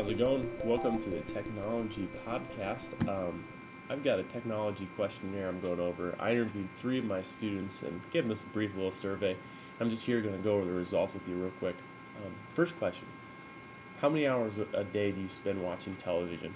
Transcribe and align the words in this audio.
how's 0.00 0.08
it 0.08 0.16
going? 0.16 0.50
Welcome 0.64 0.96
to 0.96 1.10
the 1.10 1.20
Technology 1.20 2.08
Podcast. 2.26 3.06
Um, 3.06 3.44
I've 3.90 4.02
got 4.02 4.18
a 4.18 4.22
technology 4.22 4.88
questionnaire 4.96 5.46
I'm 5.46 5.60
going 5.60 5.78
over. 5.78 6.16
I 6.18 6.30
interviewed 6.30 6.70
three 6.78 7.00
of 7.00 7.04
my 7.04 7.20
students 7.20 7.82
and 7.82 8.00
gave 8.10 8.22
them 8.22 8.30
this 8.30 8.40
brief 8.40 8.74
little 8.74 8.92
survey. 8.92 9.36
I'm 9.78 9.90
just 9.90 10.06
here 10.06 10.22
going 10.22 10.34
to 10.34 10.42
go 10.42 10.54
over 10.54 10.64
the 10.64 10.72
results 10.72 11.12
with 11.12 11.28
you 11.28 11.34
real 11.34 11.52
quick. 11.58 11.76
Um, 12.24 12.32
first 12.54 12.78
question 12.78 13.06
How 14.00 14.08
many 14.08 14.26
hours 14.26 14.56
a 14.72 14.84
day 14.84 15.12
do 15.12 15.20
you 15.20 15.28
spend 15.28 15.62
watching 15.62 15.94
television? 15.96 16.54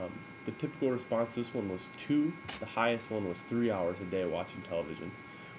Um, 0.00 0.12
the 0.44 0.52
typical 0.52 0.92
response 0.92 1.34
this 1.34 1.52
one 1.52 1.68
was 1.68 1.88
two. 1.96 2.32
The 2.60 2.66
highest 2.66 3.10
one 3.10 3.28
was 3.28 3.42
three 3.42 3.72
hours 3.72 3.98
a 3.98 4.04
day 4.04 4.24
watching 4.24 4.62
television, 4.62 5.10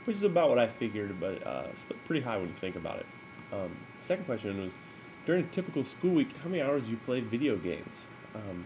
which 0.05 0.15
is 0.15 0.23
about 0.23 0.47
what 0.47 0.57
I 0.57 0.67
figured, 0.67 1.19
but 1.19 1.45
uh, 1.45 1.73
still 1.73 1.97
pretty 2.05 2.21
high 2.21 2.37
when 2.37 2.47
you 2.47 2.55
think 2.55 2.77
about 2.77 2.99
it. 2.99 3.05
Um, 3.51 3.75
second 3.97 4.23
question 4.23 4.63
was 4.63 4.77
during 5.25 5.43
a 5.43 5.47
typical 5.47 5.83
school 5.83 6.11
week, 6.11 6.29
how 6.43 6.49
many 6.49 6.61
hours 6.61 6.83
do 6.83 6.91
you 6.91 6.97
play 6.97 7.19
video 7.19 7.57
games? 7.57 8.05
Um, 8.33 8.65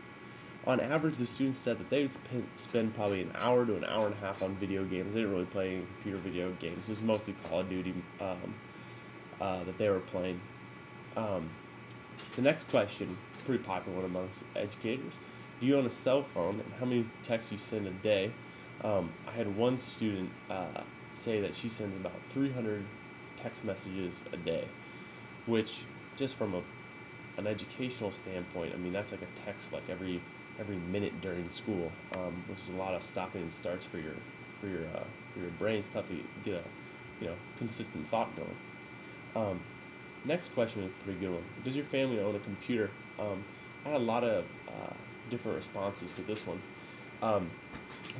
on 0.67 0.79
average, 0.79 1.17
the 1.17 1.25
students 1.25 1.59
said 1.59 1.79
that 1.79 1.89
they 1.89 2.01
would 2.01 2.15
spend 2.55 2.93
probably 2.93 3.21
an 3.21 3.31
hour 3.35 3.65
to 3.65 3.77
an 3.77 3.85
hour 3.85 4.07
and 4.07 4.15
a 4.15 4.19
half 4.19 4.43
on 4.43 4.55
video 4.55 4.83
games. 4.83 5.13
They 5.13 5.21
didn't 5.21 5.33
really 5.33 5.45
play 5.45 5.75
any 5.75 5.85
computer 5.95 6.17
video 6.17 6.51
games. 6.59 6.89
It 6.89 6.91
was 6.91 7.01
mostly 7.01 7.33
Call 7.47 7.61
of 7.61 7.69
Duty 7.69 7.93
um, 8.19 8.55
uh, 9.39 9.63
that 9.63 9.77
they 9.77 9.89
were 9.89 10.01
playing. 10.01 10.41
Um, 11.15 11.49
the 12.35 12.41
next 12.41 12.69
question, 12.69 13.17
pretty 13.45 13.63
popular 13.63 13.97
one 13.97 14.05
amongst 14.05 14.43
educators, 14.55 15.13
do 15.59 15.65
you 15.65 15.77
own 15.77 15.85
a 15.85 15.89
cell 15.89 16.23
phone 16.23 16.59
and 16.59 16.73
how 16.79 16.85
many 16.85 17.05
texts 17.23 17.51
you 17.51 17.57
send 17.57 17.87
a 17.87 17.91
day? 17.91 18.31
Um, 18.83 19.11
I 19.27 19.31
had 19.31 19.55
one 19.57 19.77
student 19.77 20.29
uh, 20.49 20.81
say 21.13 21.41
that 21.41 21.53
she 21.53 21.69
sends 21.69 21.95
about 21.95 22.19
300 22.29 22.83
text 23.41 23.63
messages 23.63 24.21
a 24.31 24.37
day, 24.37 24.67
which 25.45 25.83
just 26.19 26.35
from 26.35 26.53
a 26.53 26.61
an 27.37 27.47
educational 27.47 28.11
standpoint, 28.11 28.73
I 28.73 28.77
mean 28.77 28.91
that's 28.91 29.11
like 29.11 29.21
a 29.21 29.45
text 29.45 29.71
like 29.71 29.89
every 29.89 30.21
every 30.59 30.75
minute 30.75 31.21
during 31.21 31.49
school, 31.49 31.91
um, 32.17 32.43
which 32.47 32.59
is 32.59 32.69
a 32.69 32.75
lot 32.75 32.93
of 32.93 33.01
stopping 33.01 33.43
and 33.43 33.53
starts 33.53 33.85
for 33.85 33.97
your 33.97 34.15
for 34.59 34.67
your 34.67 34.83
uh, 34.93 35.03
for 35.33 35.39
your 35.39 35.49
brain. 35.51 35.79
It's 35.79 35.87
tough 35.87 36.07
to 36.09 36.19
get 36.43 36.55
a 36.55 36.63
you 37.21 37.27
know 37.27 37.35
consistent 37.57 38.07
thought 38.09 38.29
going. 38.35 38.57
Um, 39.35 39.61
next 40.25 40.53
question 40.53 40.83
is 40.83 40.89
a 40.89 41.03
pretty 41.05 41.19
good 41.19 41.31
one. 41.31 41.43
Does 41.63 41.75
your 41.75 41.85
family 41.85 42.19
own 42.19 42.35
a 42.35 42.39
computer? 42.39 42.91
Um, 43.17 43.43
I 43.85 43.89
had 43.89 44.01
a 44.01 44.03
lot 44.03 44.25
of 44.25 44.43
uh, 44.67 44.93
different 45.29 45.55
responses 45.55 46.13
to 46.15 46.21
this 46.23 46.45
one. 46.45 46.61
Um, 47.21 47.49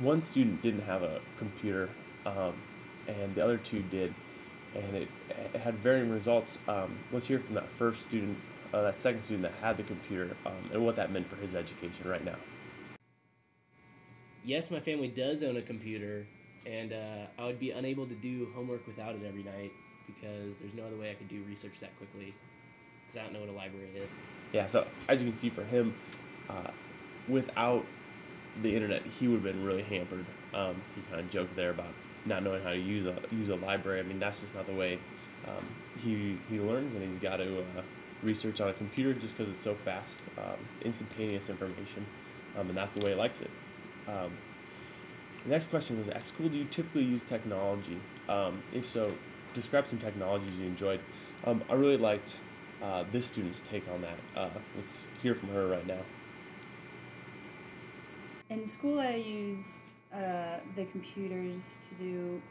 one 0.00 0.22
student 0.22 0.62
didn't 0.62 0.82
have 0.82 1.02
a 1.02 1.20
computer, 1.38 1.90
um, 2.24 2.54
and 3.06 3.30
the 3.32 3.44
other 3.44 3.58
two 3.58 3.82
did 3.82 4.14
and 4.74 4.96
it, 4.96 5.08
it 5.54 5.60
had 5.60 5.74
varying 5.76 6.10
results. 6.10 6.58
Um, 6.68 6.98
let's 7.12 7.26
hear 7.26 7.38
from 7.38 7.54
that 7.54 7.68
first 7.70 8.02
student, 8.02 8.38
uh, 8.72 8.82
that 8.82 8.96
second 8.96 9.22
student 9.24 9.42
that 9.42 9.54
had 9.60 9.76
the 9.76 9.82
computer, 9.82 10.36
um, 10.46 10.70
and 10.72 10.84
what 10.84 10.96
that 10.96 11.10
meant 11.10 11.26
for 11.26 11.36
his 11.36 11.54
education 11.54 12.08
right 12.08 12.24
now. 12.24 12.36
Yes, 14.44 14.70
my 14.70 14.80
family 14.80 15.08
does 15.08 15.42
own 15.42 15.56
a 15.56 15.62
computer, 15.62 16.26
and 16.64 16.92
uh, 16.92 17.26
I 17.38 17.46
would 17.46 17.58
be 17.58 17.72
unable 17.72 18.06
to 18.06 18.14
do 18.14 18.48
homework 18.54 18.86
without 18.86 19.14
it 19.14 19.22
every 19.26 19.42
night 19.42 19.72
because 20.06 20.58
there's 20.58 20.74
no 20.74 20.84
other 20.84 20.96
way 20.96 21.10
I 21.10 21.14
could 21.14 21.28
do 21.28 21.42
research 21.48 21.78
that 21.80 21.96
quickly 21.98 22.34
because 23.06 23.20
I 23.20 23.24
don't 23.24 23.32
know 23.32 23.40
what 23.40 23.48
a 23.48 23.52
library 23.52 23.90
is. 23.94 24.08
Yeah, 24.52 24.66
so 24.66 24.86
as 25.08 25.20
you 25.20 25.28
can 25.28 25.36
see 25.36 25.50
for 25.50 25.62
him, 25.62 25.94
uh, 26.48 26.70
without 27.28 27.84
the 28.62 28.74
internet, 28.74 29.02
he 29.02 29.28
would 29.28 29.42
have 29.42 29.54
been 29.54 29.64
really 29.64 29.82
hampered. 29.82 30.24
Um, 30.54 30.82
he 30.94 31.02
kind 31.02 31.20
of 31.20 31.30
joked 31.30 31.54
there 31.54 31.70
about 31.70 31.92
not 32.24 32.42
knowing 32.42 32.62
how 32.62 32.70
to 32.70 32.78
use 32.78 33.06
a 33.06 33.16
use 33.32 33.48
a 33.48 33.56
library. 33.56 34.00
I 34.00 34.02
mean, 34.02 34.18
that's 34.18 34.40
just 34.40 34.54
not 34.54 34.66
the 34.66 34.72
way 34.72 34.98
um, 35.46 35.64
he 36.02 36.38
he 36.48 36.60
learns, 36.60 36.94
and 36.94 37.02
he's 37.08 37.20
got 37.20 37.36
to 37.36 37.60
uh, 37.60 37.82
research 38.22 38.60
on 38.60 38.68
a 38.68 38.72
computer 38.72 39.14
just 39.14 39.36
because 39.36 39.50
it's 39.50 39.62
so 39.62 39.74
fast, 39.74 40.22
um, 40.38 40.58
instantaneous 40.82 41.48
information, 41.48 42.06
um, 42.58 42.68
and 42.68 42.76
that's 42.76 42.92
the 42.92 43.04
way 43.04 43.12
he 43.12 43.16
likes 43.16 43.40
it. 43.40 43.50
Um, 44.06 44.32
the 45.44 45.50
next 45.50 45.70
question 45.70 45.98
is: 45.98 46.08
At 46.08 46.26
school, 46.26 46.48
do 46.48 46.56
you 46.56 46.64
typically 46.64 47.04
use 47.04 47.22
technology? 47.22 47.98
Um, 48.28 48.62
if 48.72 48.86
so, 48.86 49.14
describe 49.54 49.86
some 49.86 49.98
technologies 49.98 50.54
you 50.58 50.66
enjoyed. 50.66 51.00
Um, 51.44 51.62
I 51.70 51.74
really 51.74 51.96
liked 51.96 52.38
uh, 52.82 53.04
this 53.10 53.26
student's 53.26 53.60
take 53.60 53.88
on 53.88 54.02
that. 54.02 54.18
Uh, 54.36 54.50
let's 54.76 55.06
hear 55.22 55.34
from 55.34 55.50
her 55.50 55.66
right 55.66 55.86
now. 55.86 56.00
In 58.50 58.66
school, 58.66 58.98
I 58.98 59.14
use 59.14 59.78
uh, 60.14 60.58
the 60.76 60.84
computers 60.86 61.78
to 61.88 61.94
do 61.94 62.42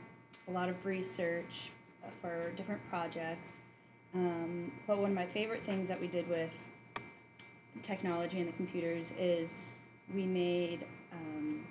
a 0.48 0.52
lot 0.52 0.70
of 0.70 0.86
research 0.86 1.72
uh, 2.04 2.08
for 2.22 2.52
different 2.56 2.82
projects. 2.90 3.58
Um, 4.14 4.72
but 4.88 4.98
one 4.98 5.12
of 5.12 5.16
my 5.16 5.26
favorite 5.26 5.64
things 5.64 5.90
that 5.90 6.00
we 6.00 6.08
did 6.08 6.28
with 6.28 6.52
technology 7.82 8.40
and 8.40 8.48
the 8.48 8.54
computers 8.54 9.12
is 9.18 9.56
we 10.14 10.26
made 10.26 10.86
um, 11.12 11.68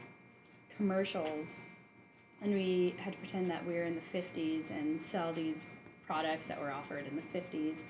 commercials. 0.77 1.61
And 2.41 2.55
we 2.55 2.95
had 2.99 3.15
to 3.15 3.19
pretend 3.19 3.51
that 3.51 3.67
we 3.67 3.75
were 3.75 3.83
in 3.83 3.97
the 3.97 4.19
50s 4.19 4.71
and 4.71 5.03
sell 5.03 5.33
these 5.33 5.67
products 6.07 6.47
that 6.47 6.61
were 6.61 6.71
offered 6.71 7.05
in 7.07 7.17
the 7.17 7.39
50s 7.39 7.85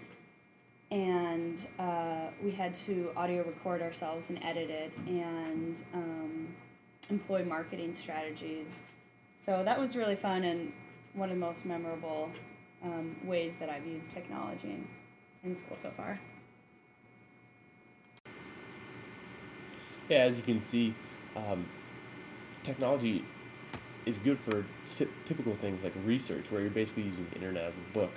and 0.91 1.67
uh, 1.79 2.29
we 2.43 2.51
had 2.51 2.73
to 2.73 3.11
audio 3.17 3.45
record 3.45 3.83
ourselves 3.83 4.31
and 4.31 4.43
edit 4.43 4.71
it. 4.71 4.97
And 5.07 5.83
um, 5.93 6.49
employ 7.11 7.45
marketing 7.45 7.95
strategies. 7.95 8.81
So 9.41 9.63
that 9.65 9.79
was 9.79 9.97
really 9.97 10.17
fun 10.17 10.45
and 10.45 10.73
one 11.15 11.31
of 11.31 11.37
the 11.37 11.41
most 11.41 11.65
memorable 11.65 12.31
um, 12.83 13.17
ways 13.25 13.57
that 13.57 13.69
I've 13.69 13.87
used 13.87 14.11
technology 14.11 14.69
in, 14.69 14.89
in 15.45 15.57
school 15.57 15.77
so 15.77 15.91
far. 15.91 16.21
Yeah, 20.09 20.19
as 20.19 20.37
you 20.37 20.43
can 20.43 20.61
see, 20.61 20.95
um, 21.37 21.67
technology 22.63 23.25
is 24.07 24.17
good 24.17 24.39
for 24.39 24.65
typical 25.27 25.55
things 25.55 25.85
like 25.85 25.93
research, 26.05 26.51
where 26.51 26.63
you're 26.63 26.71
basically 26.71 27.03
using 27.03 27.27
the 27.29 27.35
internet 27.35 27.65
as 27.65 27.75
a 27.75 27.93
book. 27.93 28.11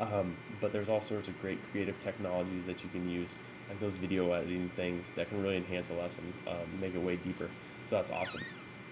Um, 0.00 0.36
but 0.60 0.72
there's 0.72 0.88
all 0.88 1.00
sorts 1.00 1.28
of 1.28 1.40
great 1.40 1.58
creative 1.70 2.00
technologies 2.00 2.66
that 2.66 2.82
you 2.82 2.88
can 2.88 3.08
use, 3.08 3.38
like 3.68 3.78
those 3.80 3.92
video 3.92 4.32
editing 4.32 4.70
things 4.74 5.10
that 5.10 5.28
can 5.28 5.42
really 5.42 5.58
enhance 5.58 5.90
a 5.90 5.94
lesson, 5.94 6.32
um, 6.48 6.80
make 6.80 6.94
it 6.94 7.00
way 7.00 7.16
deeper. 7.16 7.48
So 7.90 7.96
that's 7.96 8.12
awesome. 8.12 8.44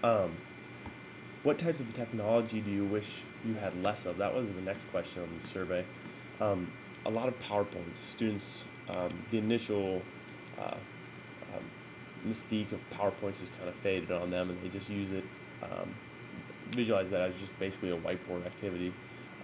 Um, 0.03 0.33
what 1.45 1.57
types 1.57 1.79
of 1.79 1.95
technology 1.95 2.61
do 2.61 2.69
you 2.69 2.85
wish 2.85 3.23
you 3.47 3.55
had 3.55 3.81
less 3.81 4.07
of? 4.07 4.19
That 4.19 4.35
was 4.35 4.51
the 4.51 4.61
next 4.61 4.91
question 4.91 5.23
on 5.23 5.29
the 5.41 5.47
survey. 5.47 5.85
Um, 6.41 6.73
a 7.07 7.11
lot 7.11 7.29
of 7.29 7.39
PowerPoints. 7.39 7.99
Students, 7.99 8.65
um, 8.89 9.11
the 9.31 9.39
initial 9.39 10.03
uh, 10.59 10.75
um, 11.55 11.65
mystique 12.27 12.73
of 12.73 12.83
PowerPoints 12.91 13.39
has 13.39 13.51
kind 13.51 13.69
of 13.69 13.77
faded 13.77 14.11
on 14.11 14.33
them, 14.33 14.51
and 14.51 14.61
they 14.65 14.69
just 14.69 14.91
use 14.91 15.13
it, 15.13 15.23
um, 15.63 15.95
visualize 16.71 17.09
that 17.11 17.21
as 17.21 17.37
just 17.37 17.57
basically 17.61 17.93
a 17.93 17.97
whiteboard 17.97 18.45
activity. 18.47 18.93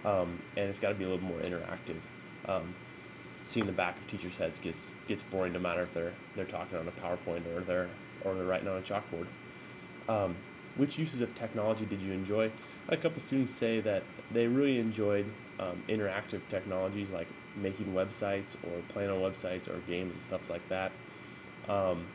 Um, 0.03 0.41
and 0.57 0.67
it's 0.67 0.79
got 0.79 0.89
to 0.89 0.95
be 0.95 1.05
a 1.05 1.07
little 1.07 1.23
more 1.23 1.39
interactive. 1.39 2.01
seeing 3.45 3.67
the 3.67 3.71
back 3.71 3.97
of 3.97 4.05
teachers' 4.07 4.35
heads 4.35 4.59
gets 4.59 4.91
gets 5.07 5.23
boring, 5.23 5.53
no 5.53 5.59
matter 5.59 5.83
if 5.83 5.93
they're 5.93 6.11
they're 6.35 6.43
talking 6.43 6.77
on 6.77 6.89
a 6.89 6.91
PowerPoint 6.91 7.47
or 7.55 7.61
they're 7.61 7.87
or 8.25 8.33
they're 8.33 8.43
writing 8.43 8.67
on 8.67 8.79
a 8.79 8.81
chalkboard. 8.81 9.27
Um, 10.07 10.35
which 10.75 10.97
uses 10.97 11.21
of 11.21 11.33
technology 11.35 11.85
did 11.85 12.01
you 12.01 12.11
enjoy? 12.11 12.51
I 12.87 12.91
had 12.91 12.99
a 12.99 13.01
couple 13.01 13.19
students 13.19 13.53
say 13.53 13.79
that 13.81 14.03
they 14.31 14.47
really 14.47 14.77
enjoyed 14.79 15.25
um, 15.59 15.83
interactive 15.87 16.41
technologies 16.49 17.09
like 17.09 17.27
making 17.55 17.93
websites 17.93 18.55
or 18.63 18.81
playing 18.89 19.09
on 19.09 19.19
websites 19.19 19.69
or 19.69 19.79
games 19.87 20.13
and 20.13 20.21
stuff 20.21 20.49
like 20.49 20.67
that. 20.69 20.91
Um, 21.69 22.05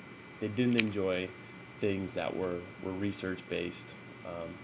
they 0.40 0.48
didn't 0.48 0.80
enjoy 0.80 1.28
things 1.80 2.14
that 2.14 2.36
were, 2.36 2.60
were 2.82 2.92
research 2.92 3.40
based, 3.48 3.88
um, 4.26 4.54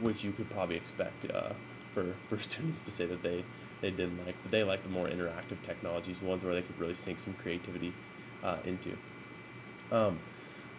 which 0.00 0.22
you 0.22 0.32
could 0.32 0.50
probably 0.50 0.76
expect 0.76 1.30
uh, 1.30 1.54
for, 1.92 2.14
for 2.28 2.38
students 2.42 2.80
to 2.82 2.90
say 2.90 3.06
that 3.06 3.22
they, 3.22 3.44
they 3.80 3.90
didn't 3.90 4.24
like. 4.24 4.36
But 4.42 4.52
they 4.52 4.62
liked 4.62 4.84
the 4.84 4.90
more 4.90 5.08
interactive 5.08 5.62
technologies, 5.62 6.20
the 6.20 6.26
ones 6.26 6.42
where 6.44 6.54
they 6.54 6.62
could 6.62 6.78
really 6.78 6.94
sink 6.94 7.18
some 7.18 7.34
creativity 7.34 7.92
uh, 8.44 8.58
into. 8.64 8.96
Um, 9.90 10.18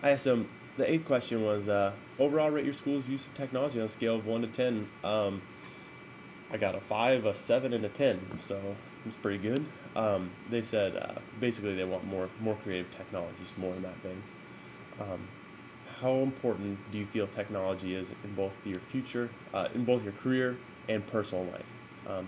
I 0.02 0.12
asked 0.12 0.26
them, 0.26 0.48
the 0.78 0.90
eighth 0.90 1.06
question 1.06 1.44
was 1.44 1.70
uh, 1.70 1.94
overall 2.20 2.50
rate 2.50 2.66
your 2.66 2.74
school's 2.74 3.10
use 3.10 3.28
of 3.28 3.34
technology 3.34 3.80
on 3.80 3.86
a 3.86 3.90
scale 3.90 4.16
of 4.16 4.26
1 4.26 4.42
to 4.42 4.48
10. 4.48 4.90
Um, 5.04 5.42
I 6.52 6.58
got 6.58 6.76
a 6.76 6.82
5, 6.82 7.26
a 7.26 7.34
7, 7.34 7.74
and 7.74 7.86
a 7.86 7.90
10, 7.90 8.40
so 8.40 8.76
it's 9.06 9.16
pretty 9.16 9.38
good. 9.38 9.66
Um, 9.96 10.32
they 10.50 10.62
said 10.62 10.96
uh, 10.96 11.20
basically 11.40 11.76
they 11.76 11.84
want 11.84 12.06
more, 12.06 12.30
more 12.40 12.56
creative 12.56 12.92
technologies, 12.92 13.54
more 13.58 13.74
in 13.76 13.82
that 13.84 13.98
vein. 13.98 14.24
Um, 15.00 15.28
how 16.02 16.16
important 16.16 16.92
do 16.92 16.98
you 16.98 17.06
feel 17.06 17.28
technology 17.28 17.96
is 17.96 18.10
in 18.24 18.34
both 18.36 18.58
your 18.66 18.80
future, 18.80 19.30
uh, 19.54 19.68
in 19.74 19.86
both 19.86 20.04
your 20.04 20.14
career 20.14 20.58
and 20.90 21.06
personal 21.06 21.46
life? 21.46 21.66
Um, 22.08 22.28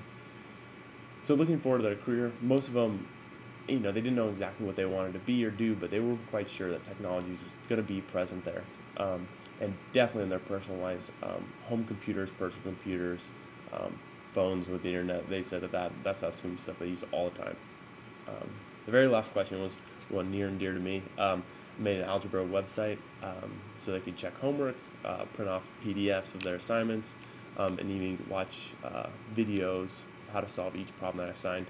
so 1.24 1.34
looking 1.36 1.60
forward 1.60 1.80
to 1.80 1.84
their 1.84 1.96
career, 1.96 2.32
most 2.42 2.68
of 2.68 2.74
them 2.74 3.08
you 3.68 3.80
know, 3.80 3.92
they 3.92 4.02
didn't 4.02 4.16
know 4.16 4.30
exactly 4.30 4.66
what 4.66 4.76
they 4.76 4.86
wanted 4.86 5.14
to 5.14 5.20
be 5.20 5.44
or 5.46 5.52
do, 5.52 5.76
but 5.76 5.90
they 5.90 6.00
were 6.00 6.18
quite 6.30 6.50
sure 6.50 6.70
that 6.72 6.84
technology 6.84 7.32
was 7.32 7.62
going 7.68 7.82
to 7.82 7.88
be 7.88 8.02
present 8.02 8.44
there. 8.46 8.64
Um, 8.98 9.28
and 9.62 9.74
definitely 9.94 10.24
in 10.24 10.30
their 10.30 10.40
personal 10.40 10.80
lives, 10.80 11.12
um, 11.22 11.46
home 11.66 11.86
computers, 11.86 12.30
personal 12.32 12.64
computers, 12.64 13.30
um, 13.72 14.00
phones 14.34 14.68
with 14.68 14.84
the 14.84 14.90
internet, 14.90 15.30
they 15.30 15.44
said 15.44 15.62
that, 15.62 15.72
that 15.72 15.92
that's, 16.04 16.22
that's 16.22 16.40
going 16.40 16.56
to 16.56 16.58
be 16.58 16.62
stuff 16.62 16.80
they 16.80 16.88
use 16.88 17.04
all 17.12 17.30
the 17.30 17.40
time. 17.40 17.56
Um, 18.28 18.50
the 18.86 18.92
very 18.92 19.08
last 19.08 19.32
question 19.32 19.62
was, 19.62 19.74
one 20.10 20.32
near 20.32 20.48
and 20.48 20.60
dear 20.60 20.74
to 20.74 20.80
me. 20.80 21.02
Um, 21.18 21.44
made 21.78 21.98
an 21.98 22.04
algebra 22.04 22.46
website 22.46 22.98
um, 23.24 23.52
so 23.80 23.92
they 23.92 24.00
could 24.00 24.16
check 24.16 24.38
homework, 24.38 24.76
uh, 25.04 25.26
print 25.34 25.50
off 25.50 25.72
PDFs 25.84 26.36
of 26.36 26.44
their 26.44 26.56
assignments, 26.56 27.16
and 27.58 27.80
even 27.80 28.24
watch 28.30 28.74
uh, 28.84 29.08
videos 29.34 30.04
of 30.28 30.34
how 30.34 30.42
to 30.42 30.48
solve 30.48 30.76
each 30.76 30.96
problem 30.98 31.18
that 31.18 31.30
I 31.30 31.34
assigned. 31.34 31.68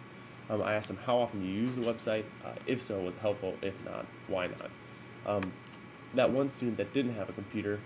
Um, 0.50 0.62
I 0.62 0.74
asked 0.74 0.90
them 0.90 1.00
how 1.06 1.18
often 1.18 1.44
you 1.44 1.52
use 1.52 1.76
the 1.76 1.82
website. 1.82 2.26
Uh, 2.44 2.54
if 2.68 2.82
so, 2.82 3.02
was 3.02 3.16
helpful? 3.16 3.56
If 3.62 3.74
not, 3.86 4.06
why 4.28 4.48
not? 4.48 4.70
Um, 5.26 5.54
that 6.14 6.32
one 6.32 6.50
student 6.50 6.78
that 6.78 6.94
didn't 6.94 7.16
have 7.16 7.30
a 7.30 7.34
computer, 7.34 7.80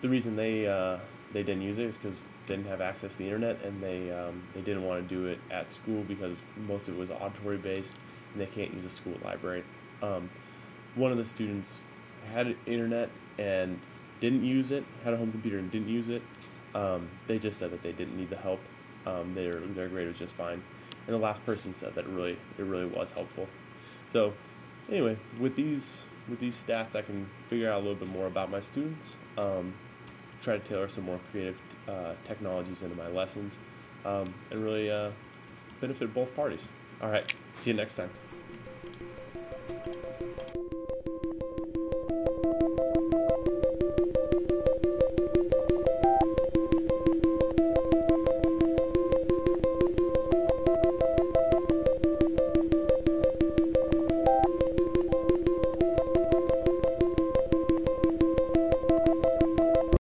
the 0.00 0.08
reason 0.08 0.36
they 0.36 0.66
uh, 0.66 0.98
they 1.32 1.42
didn't 1.42 1.62
use 1.62 1.78
it 1.78 1.86
is 1.86 1.96
because 1.96 2.24
they 2.46 2.56
didn't 2.56 2.68
have 2.68 2.80
access 2.80 3.12
to 3.12 3.18
the 3.18 3.24
internet 3.24 3.62
and 3.64 3.82
they 3.82 4.10
um, 4.10 4.42
they 4.54 4.60
didn't 4.60 4.84
want 4.84 5.08
to 5.08 5.14
do 5.14 5.26
it 5.26 5.38
at 5.50 5.70
school 5.70 6.02
because 6.02 6.36
most 6.56 6.88
of 6.88 6.94
it 6.94 7.00
was 7.00 7.10
auditory 7.10 7.56
based 7.56 7.96
and 8.32 8.40
they 8.40 8.46
can't 8.46 8.72
use 8.74 8.84
a 8.84 8.90
school 8.90 9.14
library. 9.24 9.64
Um, 10.02 10.30
one 10.94 11.12
of 11.12 11.18
the 11.18 11.24
students 11.24 11.80
had 12.32 12.56
internet 12.66 13.10
and 13.38 13.80
didn't 14.20 14.44
use 14.44 14.70
it, 14.70 14.84
had 15.04 15.14
a 15.14 15.16
home 15.16 15.30
computer 15.30 15.58
and 15.58 15.70
didn't 15.70 15.88
use 15.88 16.08
it. 16.08 16.22
Um, 16.74 17.08
they 17.26 17.38
just 17.38 17.58
said 17.58 17.70
that 17.72 17.82
they 17.82 17.92
didn't 17.92 18.16
need 18.16 18.30
the 18.30 18.36
help. 18.36 18.60
Um, 19.06 19.34
their 19.34 19.54
their 19.54 19.88
grade 19.88 20.08
was 20.08 20.18
just 20.18 20.34
fine, 20.34 20.62
and 21.10 21.20
the 21.20 21.24
last 21.24 21.44
person 21.44 21.74
said 21.74 21.94
that 21.96 22.04
it 22.04 22.10
really 22.10 22.38
it 22.56 22.62
really 22.62 22.86
was 22.86 23.12
helpful. 23.12 23.48
So, 24.12 24.34
anyway, 24.88 25.16
with 25.40 25.56
these 25.56 26.02
with 26.28 26.38
these 26.38 26.62
stats, 26.62 26.94
I 26.94 27.02
can 27.02 27.28
figure 27.48 27.70
out 27.70 27.78
a 27.78 27.82
little 27.82 27.96
bit 27.96 28.08
more 28.08 28.26
about 28.26 28.50
my 28.50 28.60
students. 28.60 29.16
Um, 29.36 29.74
try 30.40 30.56
to 30.56 30.64
tailor 30.64 30.88
some 30.88 31.04
more 31.04 31.18
creative 31.32 31.58
uh, 31.88 32.12
technologies 32.24 32.82
into 32.82 32.96
my 32.96 33.08
lessons, 33.08 33.58
um, 34.04 34.32
and 34.50 34.62
really 34.62 34.88
uh, 34.88 35.10
benefit 35.80 36.14
both 36.14 36.34
parties. 36.36 36.68
All 37.02 37.10
right, 37.10 37.34
see 37.56 37.70
you 37.70 37.76
next 37.76 37.96
time. 37.96 38.10